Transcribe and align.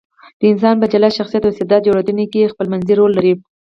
د 0.39 0.41
انسان 0.51 0.75
په 0.81 0.85
جلا 0.91 1.09
شخصیت 1.17 1.43
او 1.45 1.51
استعداد 1.53 1.81
جوړېدنه 1.87 2.25
کې 2.33 2.51
خپلمنځي 2.53 2.93
رول 2.99 3.11
لري. 3.17 3.33